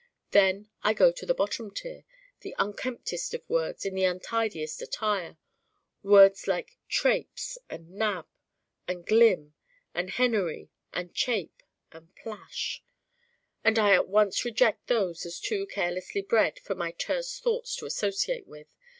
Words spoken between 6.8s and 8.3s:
Traipse and Nab